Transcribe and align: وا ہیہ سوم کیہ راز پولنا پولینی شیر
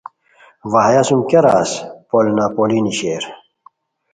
وا 0.71 0.81
ہیہ 0.87 1.03
سوم 1.07 1.21
کیہ 1.29 1.41
راز 1.45 1.69
پولنا 2.09 2.45
پولینی 2.55 2.93
شیر 2.97 3.23